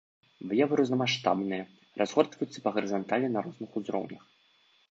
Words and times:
Выявы 0.51 0.73
рознамаштабныя, 0.79 1.67
разгортваюцца 2.03 2.65
па 2.65 2.69
гарызанталі 2.77 3.27
на 3.35 3.39
розных 3.49 3.69
узроўнях. 3.83 4.23